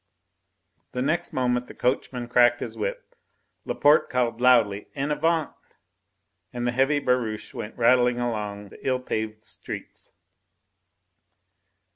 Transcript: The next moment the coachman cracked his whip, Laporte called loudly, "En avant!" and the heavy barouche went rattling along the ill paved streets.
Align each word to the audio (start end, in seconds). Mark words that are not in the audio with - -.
The 0.93 1.03
next 1.03 1.31
moment 1.31 1.67
the 1.67 1.75
coachman 1.75 2.27
cracked 2.27 2.59
his 2.59 2.75
whip, 2.75 3.13
Laporte 3.65 4.09
called 4.09 4.41
loudly, 4.41 4.87
"En 4.95 5.11
avant!" 5.11 5.53
and 6.51 6.65
the 6.65 6.71
heavy 6.71 6.97
barouche 6.97 7.53
went 7.53 7.77
rattling 7.77 8.19
along 8.19 8.69
the 8.69 8.79
ill 8.87 8.99
paved 8.99 9.43
streets. 9.43 10.11